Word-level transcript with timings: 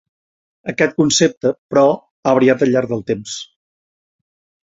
Aquest 0.71 0.95
concepte, 1.01 1.51
però, 1.73 1.83
ha 2.25 2.33
variat 2.39 2.65
al 2.67 2.73
llarg 2.77 2.93
del 2.93 3.05
temps. 3.13 3.35